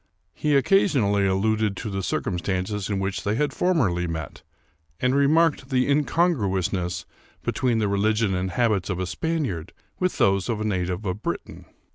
He 0.33 0.55
occasionally 0.55 1.27
alluded 1.27 1.77
to 1.77 1.89
the 1.91 2.01
circumstances 2.01 2.89
in 2.89 2.97
which 2.97 3.23
they 3.23 3.35
had 3.35 3.53
formerly 3.53 4.07
met, 4.07 4.41
and 4.99 5.13
remarked 5.13 5.69
the 5.69 5.87
incon 5.87 6.33
gruousness 6.35 7.05
between 7.43 7.77
the 7.77 7.87
religion 7.87 8.33
and 8.33 8.49
habits 8.49 8.89
of 8.89 8.97
a 8.99 9.05
Spaniard 9.05 9.73
with 9.99 10.17
those 10.17 10.49
of 10.49 10.59
a 10.59 10.65
native 10.65 11.05
of 11.05 11.21
Britain. 11.21 11.65